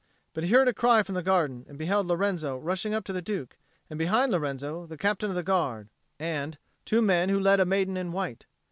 But 0.33 0.43
he 0.43 0.49
heard 0.49 0.67
a 0.67 0.73
cry 0.73 1.03
from 1.03 1.13
the 1.13 1.21
garden, 1.21 1.63
and 1.69 1.77
beheld 1.77 2.07
Lorenzo 2.07 2.57
rushing 2.57 2.91
up 2.91 3.03
to 3.05 3.13
the 3.13 3.21
Duke, 3.21 3.55
and 3.87 3.99
behind 3.99 4.31
Lorenzo, 4.31 4.87
the 4.87 4.97
Captain 4.97 5.29
of 5.29 5.35
the 5.35 5.43
Guard 5.43 5.89
and, 6.17 6.57
two 6.85 7.03
men 7.03 7.29
who 7.29 7.39
led 7.39 7.59
a 7.59 7.65
maiden 7.67 7.95
in 7.95 8.11
white. 8.11 8.47